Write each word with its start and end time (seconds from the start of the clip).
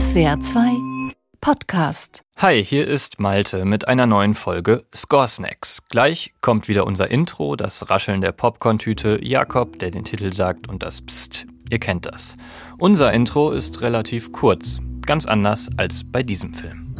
SWR 0.00 0.40
2 0.40 1.12
Podcast. 1.42 2.22
Hi, 2.38 2.64
hier 2.64 2.88
ist 2.88 3.20
Malte 3.20 3.66
mit 3.66 3.86
einer 3.86 4.06
neuen 4.06 4.32
Folge 4.32 4.86
Score 4.94 5.28
Snacks. 5.28 5.82
Gleich 5.90 6.32
kommt 6.40 6.68
wieder 6.68 6.86
unser 6.86 7.10
Intro, 7.10 7.54
das 7.54 7.90
Rascheln 7.90 8.22
der 8.22 8.32
Popcorn-Tüte, 8.32 9.18
Jakob, 9.22 9.78
der 9.78 9.90
den 9.90 10.04
Titel 10.04 10.32
sagt 10.32 10.68
und 10.68 10.82
das 10.82 11.02
Psst. 11.02 11.46
Ihr 11.68 11.80
kennt 11.80 12.06
das. 12.06 12.38
Unser 12.78 13.12
Intro 13.12 13.50
ist 13.50 13.82
relativ 13.82 14.32
kurz, 14.32 14.80
ganz 15.04 15.26
anders 15.26 15.68
als 15.76 16.02
bei 16.10 16.22
diesem 16.22 16.54
Film. 16.54 16.94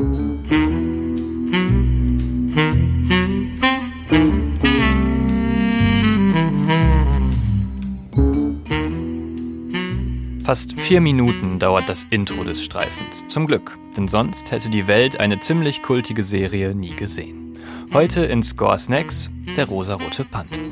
Fast 10.50 10.80
vier 10.80 11.00
Minuten 11.00 11.60
dauert 11.60 11.88
das 11.88 12.08
Intro 12.10 12.42
des 12.42 12.64
Streifens. 12.64 13.24
Zum 13.28 13.46
Glück, 13.46 13.78
denn 13.96 14.08
sonst 14.08 14.50
hätte 14.50 14.68
die 14.68 14.88
Welt 14.88 15.20
eine 15.20 15.38
ziemlich 15.38 15.80
kultige 15.80 16.24
Serie 16.24 16.74
nie 16.74 16.90
gesehen. 16.90 17.56
Heute 17.94 18.24
in 18.24 18.42
Score 18.42 18.76
Snacks 18.76 19.30
der 19.56 19.68
rosarote 19.68 20.24
Panther. 20.24 20.62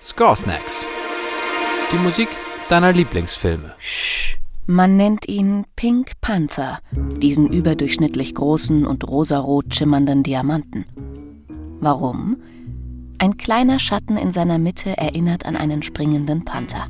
Score 0.00 0.34
Snacks. 0.34 0.82
Die 1.92 1.98
Musik 1.98 2.28
deiner 2.70 2.94
Lieblingsfilme. 2.94 3.74
Man 4.64 4.96
nennt 4.96 5.28
ihn 5.28 5.66
Pink 5.76 6.12
Panther, 6.22 6.78
diesen 7.18 7.52
überdurchschnittlich 7.52 8.34
großen 8.34 8.86
und 8.86 9.06
rosarot 9.06 9.74
schimmernden 9.74 10.22
Diamanten. 10.22 10.86
Warum? 11.80 12.38
Ein 13.22 13.36
kleiner 13.36 13.78
Schatten 13.78 14.16
in 14.16 14.32
seiner 14.32 14.58
Mitte 14.58 14.98
erinnert 14.98 15.46
an 15.46 15.54
einen 15.54 15.84
springenden 15.84 16.44
Panther. 16.44 16.88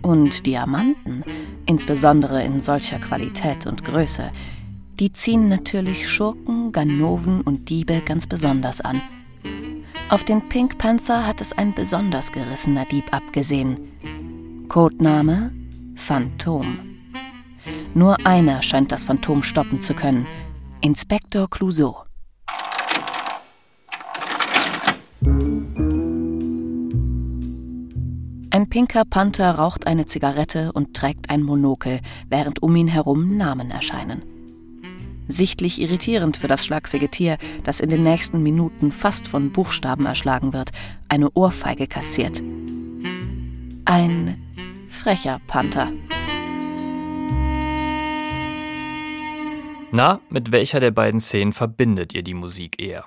Und 0.00 0.46
Diamanten, 0.46 1.24
insbesondere 1.66 2.42
in 2.42 2.62
solcher 2.62 2.98
Qualität 2.98 3.66
und 3.66 3.84
Größe, 3.84 4.30
die 4.98 5.12
ziehen 5.12 5.50
natürlich 5.50 6.08
Schurken, 6.08 6.72
Ganoven 6.72 7.42
und 7.42 7.68
Diebe 7.68 8.00
ganz 8.00 8.26
besonders 8.26 8.80
an. 8.80 9.02
Auf 10.08 10.24
den 10.24 10.40
Pink 10.48 10.78
Panther 10.78 11.26
hat 11.26 11.42
es 11.42 11.52
ein 11.52 11.74
besonders 11.74 12.32
gerissener 12.32 12.86
Dieb 12.86 13.04
abgesehen. 13.12 13.76
Codename 14.70 15.52
Phantom. 15.96 16.78
Nur 17.92 18.24
einer 18.24 18.62
scheint 18.62 18.90
das 18.90 19.04
Phantom 19.04 19.42
stoppen 19.42 19.82
zu 19.82 19.92
können. 19.92 20.26
Inspektor 20.80 21.50
Clouseau. 21.50 22.05
Pinker 28.76 29.06
Panther 29.06 29.52
raucht 29.52 29.86
eine 29.86 30.04
Zigarette 30.04 30.70
und 30.70 30.94
trägt 30.94 31.30
ein 31.30 31.42
Monokel, 31.42 32.00
während 32.28 32.62
um 32.62 32.76
ihn 32.76 32.88
herum 32.88 33.38
Namen 33.38 33.70
erscheinen. 33.70 34.22
Sichtlich 35.28 35.80
irritierend 35.80 36.36
für 36.36 36.46
das 36.46 36.66
schlagsiege 36.66 37.08
Tier, 37.08 37.38
das 37.64 37.80
in 37.80 37.88
den 37.88 38.02
nächsten 38.02 38.42
Minuten 38.42 38.92
fast 38.92 39.28
von 39.28 39.50
Buchstaben 39.50 40.04
erschlagen 40.04 40.52
wird, 40.52 40.72
eine 41.08 41.30
Ohrfeige 41.30 41.86
kassiert. 41.86 42.42
Ein 43.86 44.36
frecher 44.90 45.40
Panther. 45.46 45.90
Na, 49.90 50.20
mit 50.28 50.52
welcher 50.52 50.80
der 50.80 50.90
beiden 50.90 51.20
Szenen 51.20 51.54
verbindet 51.54 52.12
ihr 52.12 52.22
die 52.22 52.34
Musik 52.34 52.78
eher? 52.78 53.06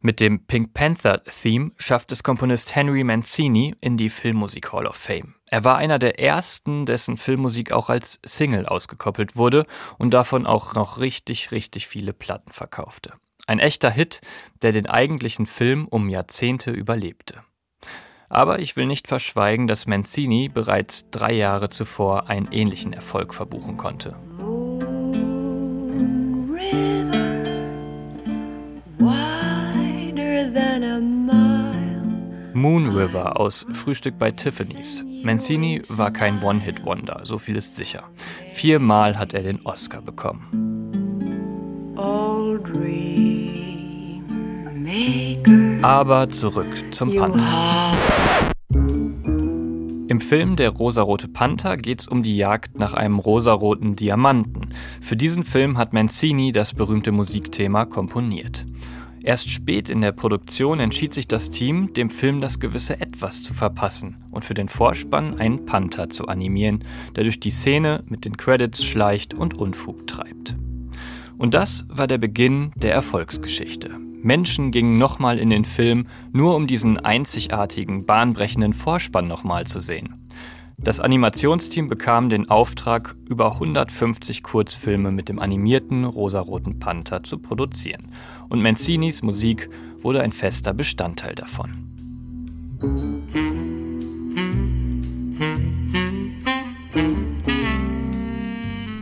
Mit 0.00 0.20
dem 0.20 0.46
Pink 0.46 0.74
Panther-Theme 0.74 1.72
schafft 1.76 2.12
es 2.12 2.22
Komponist 2.22 2.76
Henry 2.76 3.02
Mancini 3.02 3.74
in 3.80 3.96
die 3.96 4.10
Filmmusik 4.10 4.72
Hall 4.72 4.86
of 4.86 4.94
Fame. 4.94 5.34
Er 5.50 5.64
war 5.64 5.76
einer 5.76 5.98
der 5.98 6.20
ersten, 6.20 6.86
dessen 6.86 7.16
Filmmusik 7.16 7.72
auch 7.72 7.90
als 7.90 8.20
Single 8.24 8.66
ausgekoppelt 8.66 9.36
wurde 9.36 9.66
und 9.98 10.14
davon 10.14 10.46
auch 10.46 10.74
noch 10.74 10.98
richtig, 10.98 11.50
richtig 11.50 11.88
viele 11.88 12.12
Platten 12.12 12.52
verkaufte. 12.52 13.14
Ein 13.48 13.58
echter 13.58 13.90
Hit, 13.90 14.20
der 14.62 14.72
den 14.72 14.86
eigentlichen 14.86 15.46
Film 15.46 15.88
um 15.88 16.08
Jahrzehnte 16.08 16.70
überlebte. 16.70 17.42
Aber 18.28 18.60
ich 18.60 18.76
will 18.76 18.86
nicht 18.86 19.08
verschweigen, 19.08 19.66
dass 19.66 19.86
Mancini 19.86 20.48
bereits 20.48 21.10
drei 21.10 21.32
Jahre 21.32 21.70
zuvor 21.70 22.28
einen 22.28 22.52
ähnlichen 22.52 22.92
Erfolg 22.92 23.34
verbuchen 23.34 23.76
konnte. 23.78 24.16
Moon 32.58 32.88
River 32.90 33.38
aus 33.38 33.66
Frühstück 33.72 34.18
bei 34.18 34.32
Tiffany's. 34.32 35.04
Mancini 35.22 35.80
war 35.90 36.10
kein 36.10 36.42
One-Hit-Wonder, 36.42 37.20
so 37.22 37.38
viel 37.38 37.54
ist 37.54 37.76
sicher. 37.76 38.02
Viermal 38.50 39.16
hat 39.16 39.32
er 39.32 39.42
den 39.42 39.64
Oscar 39.64 40.02
bekommen. 40.02 40.42
Aber 45.82 46.28
zurück 46.30 46.74
zum 46.90 47.14
Panther. 47.14 47.92
Im 50.08 50.20
Film 50.20 50.56
Der 50.56 50.70
rosarote 50.70 51.28
Panther 51.28 51.76
geht 51.76 52.00
es 52.00 52.08
um 52.08 52.22
die 52.22 52.36
Jagd 52.36 52.76
nach 52.76 52.94
einem 52.94 53.20
rosaroten 53.20 53.94
Diamanten. 53.94 54.70
Für 55.00 55.16
diesen 55.16 55.44
Film 55.44 55.78
hat 55.78 55.92
Mancini 55.92 56.50
das 56.50 56.74
berühmte 56.74 57.12
Musikthema 57.12 57.84
komponiert. 57.84 58.66
Erst 59.28 59.50
spät 59.50 59.90
in 59.90 60.00
der 60.00 60.12
Produktion 60.12 60.80
entschied 60.80 61.12
sich 61.12 61.28
das 61.28 61.50
Team, 61.50 61.92
dem 61.92 62.08
Film 62.08 62.40
das 62.40 62.60
gewisse 62.60 62.98
Etwas 62.98 63.42
zu 63.42 63.52
verpassen 63.52 64.16
und 64.30 64.42
für 64.42 64.54
den 64.54 64.68
Vorspann 64.68 65.38
einen 65.38 65.66
Panther 65.66 66.08
zu 66.08 66.28
animieren, 66.28 66.82
der 67.14 67.24
durch 67.24 67.38
die 67.38 67.50
Szene 67.50 68.02
mit 68.08 68.24
den 68.24 68.38
Credits 68.38 68.82
schleicht 68.82 69.34
und 69.34 69.52
Unfug 69.52 70.06
treibt. 70.06 70.56
Und 71.36 71.52
das 71.52 71.84
war 71.90 72.06
der 72.06 72.16
Beginn 72.16 72.72
der 72.76 72.94
Erfolgsgeschichte. 72.94 73.90
Menschen 74.22 74.70
gingen 74.70 74.96
nochmal 74.96 75.38
in 75.38 75.50
den 75.50 75.66
Film, 75.66 76.06
nur 76.32 76.56
um 76.56 76.66
diesen 76.66 76.96
einzigartigen, 76.98 78.06
bahnbrechenden 78.06 78.72
Vorspann 78.72 79.28
nochmal 79.28 79.66
zu 79.66 79.78
sehen. 79.78 80.17
Das 80.80 81.00
Animationsteam 81.00 81.88
bekam 81.88 82.28
den 82.28 82.48
Auftrag, 82.48 83.16
über 83.28 83.54
150 83.54 84.44
Kurzfilme 84.44 85.10
mit 85.10 85.28
dem 85.28 85.40
animierten 85.40 86.04
rosaroten 86.04 86.78
Panther 86.78 87.24
zu 87.24 87.38
produzieren. 87.38 88.12
Und 88.48 88.62
Mancinis 88.62 89.22
Musik 89.22 89.68
wurde 90.02 90.22
ein 90.22 90.30
fester 90.30 90.72
Bestandteil 90.72 91.34
davon. 91.34 91.88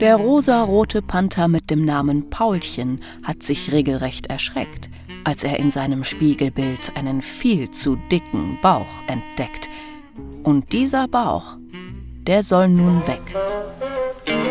Der 0.01 0.17
rosarote 0.17 1.03
Panther 1.03 1.47
mit 1.47 1.69
dem 1.69 1.85
Namen 1.85 2.31
Paulchen 2.31 3.01
hat 3.23 3.43
sich 3.43 3.71
regelrecht 3.71 4.29
erschreckt, 4.29 4.89
als 5.25 5.45
er 5.45 5.59
in 5.59 5.71
seinem 5.71 6.05
Spiegelbild 6.05 6.97
einen 6.97 7.21
viel 7.21 7.71
zu 7.71 7.97
dicken 8.11 8.59
Bauch 8.63 8.87
entdeckt. 9.09 9.69
Und 10.43 10.73
dieser 10.73 11.09
Bauch 11.09 11.57
der 12.27 12.43
soll 12.43 12.69
nun 12.69 13.07
weg. 13.07 13.23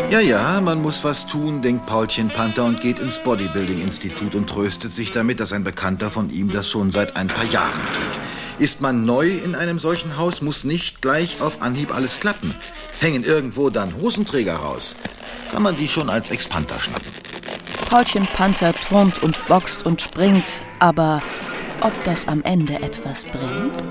Ja, 0.08 0.20
ja, 0.20 0.60
man 0.60 0.80
muss 0.80 1.02
was 1.02 1.26
tun, 1.26 1.62
denkt 1.62 1.86
Paulchen 1.86 2.28
Panther 2.28 2.64
und 2.64 2.80
geht 2.80 3.00
ins 3.00 3.18
Bodybuilding-Institut 3.18 4.36
und 4.36 4.48
tröstet 4.48 4.92
sich 4.92 5.10
damit, 5.10 5.40
dass 5.40 5.52
ein 5.52 5.64
Bekannter 5.64 6.12
von 6.12 6.30
ihm 6.30 6.52
das 6.52 6.70
schon 6.70 6.92
seit 6.92 7.16
ein 7.16 7.26
paar 7.26 7.44
Jahren 7.46 7.82
tut. 7.92 8.20
Ist 8.58 8.80
man 8.80 9.04
neu 9.04 9.28
in 9.28 9.56
einem 9.56 9.80
solchen 9.80 10.16
Haus, 10.16 10.42
muss 10.42 10.62
nicht 10.62 11.02
gleich 11.02 11.40
auf 11.40 11.60
Anhieb 11.60 11.92
alles 11.92 12.20
klappen. 12.20 12.54
Hängen 13.00 13.24
irgendwo 13.24 13.68
dann 13.68 13.96
Hosenträger 13.96 14.54
raus, 14.54 14.94
kann 15.50 15.62
man 15.62 15.76
die 15.76 15.88
schon 15.88 16.08
als 16.08 16.30
Ex-Panther 16.30 16.78
schnappen. 16.78 17.12
Paulchen 17.90 18.26
Panther 18.26 18.74
turnt 18.74 19.22
und 19.22 19.44
boxt 19.48 19.84
und 19.84 20.00
springt, 20.00 20.62
aber 20.78 21.20
ob 21.80 21.92
das 22.04 22.26
am 22.28 22.42
Ende 22.42 22.74
etwas 22.74 23.24
bringt? 23.24 23.82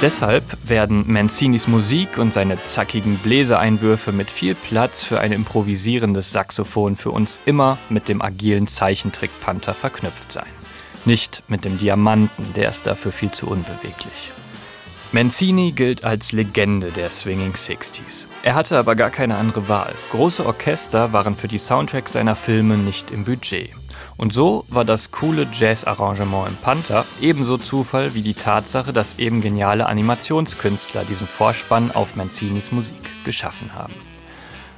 Deshalb 0.00 0.44
werden 0.62 1.12
Mancinis 1.12 1.66
Musik 1.66 2.18
und 2.18 2.32
seine 2.32 2.62
zackigen 2.62 3.18
Bläsereinwürfe 3.18 4.12
mit 4.12 4.30
viel 4.30 4.54
Platz 4.54 5.02
für 5.02 5.18
ein 5.18 5.32
improvisierendes 5.32 6.30
Saxophon 6.32 6.94
für 6.94 7.10
uns 7.10 7.40
immer 7.46 7.78
mit 7.88 8.08
dem 8.08 8.22
agilen 8.22 8.68
Zeichentrick 8.68 9.32
Panther 9.40 9.74
verknüpft 9.74 10.30
sein. 10.30 10.46
Nicht 11.04 11.42
mit 11.48 11.64
dem 11.64 11.78
Diamanten, 11.78 12.52
der 12.54 12.68
ist 12.68 12.86
dafür 12.86 13.10
viel 13.10 13.32
zu 13.32 13.48
unbeweglich. 13.48 14.30
Mancini 15.10 15.72
gilt 15.72 16.04
als 16.04 16.32
Legende 16.32 16.90
der 16.90 17.10
Swinging 17.10 17.56
Sixties. 17.56 18.28
Er 18.42 18.54
hatte 18.54 18.76
aber 18.76 18.94
gar 18.94 19.08
keine 19.08 19.36
andere 19.36 19.66
Wahl. 19.66 19.94
Große 20.10 20.44
Orchester 20.44 21.14
waren 21.14 21.34
für 21.34 21.48
die 21.48 21.56
Soundtracks 21.56 22.12
seiner 22.12 22.36
Filme 22.36 22.76
nicht 22.76 23.10
im 23.10 23.24
Budget. 23.24 23.70
Und 24.18 24.34
so 24.34 24.66
war 24.68 24.84
das 24.84 25.10
coole 25.10 25.46
Jazz-Arrangement 25.50 26.48
im 26.48 26.56
Panther 26.56 27.06
ebenso 27.22 27.56
Zufall 27.56 28.12
wie 28.12 28.20
die 28.20 28.34
Tatsache, 28.34 28.92
dass 28.92 29.18
eben 29.18 29.40
geniale 29.40 29.86
Animationskünstler 29.86 31.04
diesen 31.04 31.26
Vorspann 31.26 31.90
auf 31.90 32.14
Mancinis 32.14 32.70
Musik 32.70 33.24
geschaffen 33.24 33.74
haben. 33.74 33.94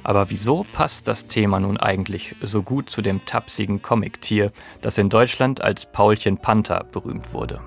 Aber 0.03 0.29
wieso 0.29 0.65
passt 0.71 1.09
das 1.09 1.27
Thema 1.27 1.59
nun 1.59 1.75
eigentlich 1.75 2.37
so 2.41 2.63
gut 2.63 2.89
zu 2.89 3.01
dem 3.01 3.25
tapsigen 3.25 3.81
Comic-Tier, 3.81 4.53
das 4.79 4.97
in 4.97 5.09
Deutschland 5.09 5.61
als 5.61 5.91
Paulchen 5.91 6.37
Panther 6.37 6.85
berühmt 6.89 7.33
wurde? 7.33 7.59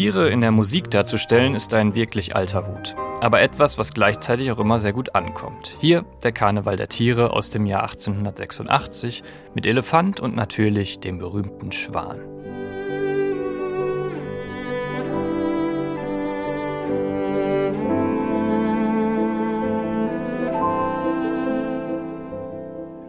Tiere 0.00 0.30
in 0.30 0.40
der 0.40 0.50
Musik 0.50 0.90
darzustellen, 0.90 1.54
ist 1.54 1.74
ein 1.74 1.94
wirklich 1.94 2.34
alter 2.34 2.66
Hut. 2.66 2.96
Aber 3.20 3.42
etwas, 3.42 3.76
was 3.76 3.92
gleichzeitig 3.92 4.50
auch 4.50 4.58
immer 4.58 4.78
sehr 4.78 4.94
gut 4.94 5.14
ankommt. 5.14 5.76
Hier 5.78 6.06
der 6.22 6.32
Karneval 6.32 6.76
der 6.76 6.88
Tiere 6.88 7.34
aus 7.34 7.50
dem 7.50 7.66
Jahr 7.66 7.82
1886 7.82 9.22
mit 9.54 9.66
Elefant 9.66 10.18
und 10.18 10.34
natürlich 10.34 11.00
dem 11.00 11.18
berühmten 11.18 11.70
Schwan. 11.70 12.18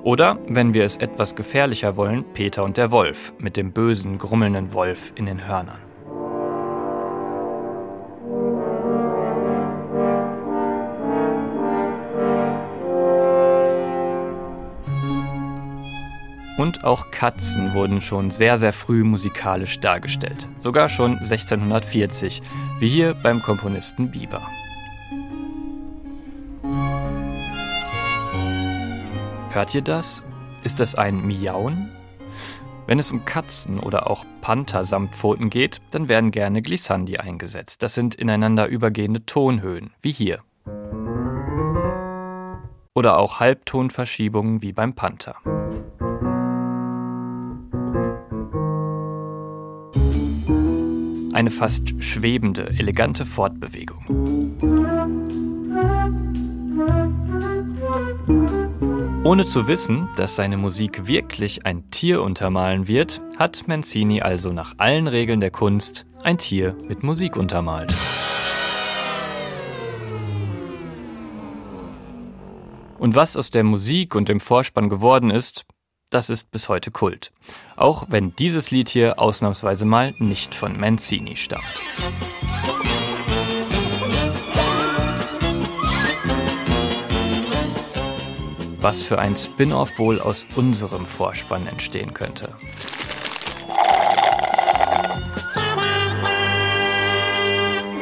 Oder, 0.03 0.39
wenn 0.49 0.73
wir 0.73 0.83
es 0.83 0.97
etwas 0.97 1.35
gefährlicher 1.35 1.95
wollen, 1.95 2.25
Peter 2.33 2.65
und 2.65 2.75
der 2.75 2.91
Wolf 2.91 3.31
mit 3.39 3.55
dem 3.55 3.71
bösen, 3.71 4.17
grummelnden 4.17 4.73
Wolf 4.73 5.13
in 5.15 5.25
den 5.25 5.47
Hörnern. 5.47 5.90
Und 16.61 16.83
auch 16.83 17.09
Katzen 17.09 17.73
wurden 17.73 18.01
schon 18.01 18.29
sehr, 18.29 18.59
sehr 18.59 18.71
früh 18.71 19.03
musikalisch 19.03 19.79
dargestellt. 19.79 20.47
Sogar 20.61 20.89
schon 20.89 21.13
1640, 21.17 22.43
wie 22.77 22.87
hier 22.87 23.15
beim 23.15 23.41
Komponisten 23.41 24.11
Bieber. 24.11 24.47
Hört 29.49 29.73
ihr 29.73 29.81
das? 29.81 30.23
Ist 30.63 30.79
das 30.79 30.93
ein 30.93 31.25
Miauen? 31.25 31.89
Wenn 32.85 32.99
es 32.99 33.11
um 33.11 33.25
Katzen 33.25 33.79
oder 33.79 34.07
auch 34.07 34.23
Panther 34.41 34.85
samt 34.85 35.15
Pfoten 35.15 35.49
geht, 35.49 35.81
dann 35.89 36.09
werden 36.09 36.29
gerne 36.29 36.61
Glissandi 36.61 37.17
eingesetzt. 37.17 37.81
Das 37.81 37.95
sind 37.95 38.13
ineinander 38.13 38.67
übergehende 38.67 39.25
Tonhöhen, 39.25 39.93
wie 40.03 40.11
hier. 40.11 40.43
Oder 42.93 43.17
auch 43.17 43.39
Halbtonverschiebungen 43.39 44.61
wie 44.61 44.73
beim 44.73 44.93
Panther. 44.93 45.37
Eine 51.33 51.49
fast 51.49 52.03
schwebende, 52.03 52.67
elegante 52.77 53.25
Fortbewegung. 53.25 54.05
Ohne 59.23 59.45
zu 59.45 59.67
wissen, 59.67 60.09
dass 60.17 60.35
seine 60.35 60.57
Musik 60.57 61.07
wirklich 61.07 61.65
ein 61.65 61.89
Tier 61.89 62.21
untermalen 62.21 62.87
wird, 62.87 63.21
hat 63.37 63.67
Mancini 63.67 64.21
also 64.21 64.51
nach 64.51 64.73
allen 64.77 65.07
Regeln 65.07 65.39
der 65.39 65.51
Kunst 65.51 66.05
ein 66.23 66.37
Tier 66.37 66.75
mit 66.87 67.03
Musik 67.03 67.37
untermalt. 67.37 67.95
Und 72.99 73.15
was 73.15 73.37
aus 73.37 73.51
der 73.51 73.63
Musik 73.63 74.15
und 74.15 74.27
dem 74.27 74.39
Vorspann 74.39 74.89
geworden 74.89 75.31
ist, 75.31 75.65
das 76.11 76.29
ist 76.29 76.51
bis 76.51 76.69
heute 76.69 76.91
Kult. 76.91 77.31
Auch 77.75 78.05
wenn 78.09 78.35
dieses 78.35 78.69
Lied 78.69 78.89
hier 78.89 79.19
ausnahmsweise 79.19 79.85
mal 79.85 80.13
nicht 80.19 80.53
von 80.53 80.79
Mancini 80.79 81.37
stammt. 81.37 81.63
was 88.83 89.03
für 89.03 89.19
ein 89.19 89.35
Spin-off 89.35 89.99
wohl 89.99 90.19
aus 90.19 90.47
unserem 90.55 91.05
Vorspann 91.05 91.67
entstehen 91.67 92.13
könnte. 92.13 92.49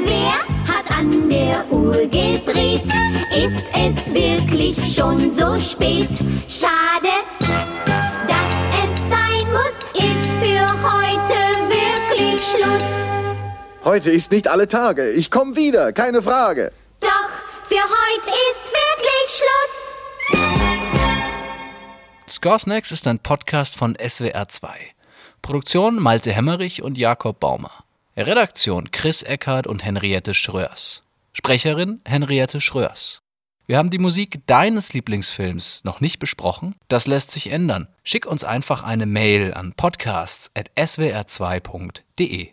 Wer 0.06 0.74
hat 0.74 0.90
an 0.98 1.30
der 1.30 1.70
Uhr 1.70 1.98
gedreht? 2.08 2.86
Ist 3.36 3.66
es 3.74 4.14
wirklich 4.14 4.78
schon 4.96 5.34
so 5.38 5.60
spät? 5.60 6.10
Schade, 6.48 6.79
Heute 13.90 14.12
ist 14.12 14.32
nicht 14.32 14.48
alle 14.48 14.68
Tage. 14.68 15.10
Ich 15.10 15.32
komme 15.32 15.56
wieder, 15.56 15.92
keine 15.94 16.22
Frage. 16.22 16.72
Doch, 17.02 17.32
für 17.68 17.82
heute 17.82 18.30
ist 18.30 18.72
wirklich 18.72 19.40
Schluss. 19.40 19.96
Scoresnacks 22.30 22.92
ist 22.92 23.08
ein 23.08 23.18
Podcast 23.18 23.76
von 23.76 23.96
SWR2. 23.96 24.68
Produktion 25.42 25.96
Malte 25.96 26.32
Hemmerich 26.32 26.84
und 26.84 27.00
Jakob 27.00 27.40
Baumer. 27.40 27.72
Redaktion 28.16 28.92
Chris 28.92 29.24
Eckhardt 29.24 29.66
und 29.66 29.84
Henriette 29.84 30.36
Schröers. 30.36 31.02
Sprecherin 31.34 32.02
Henriette 32.06 32.62
Schröers. 32.62 33.24
Wir 33.66 33.80
haben 33.80 33.90
die 33.90 33.98
Musik 33.98 34.46
deines 34.46 34.94
Lieblingsfilms 34.94 35.84
noch 35.84 36.00
nicht 36.00 36.20
besprochen. 36.20 36.76
Das 36.90 37.08
lässt 37.08 37.32
sich 37.32 37.52
ändern. 37.52 37.88
Schick 38.04 38.28
uns 38.28 38.44
einfach 38.44 38.84
eine 38.84 39.08
Mail 39.08 39.56
an 39.56 39.74
podcasts.swr2.de. 39.74 42.48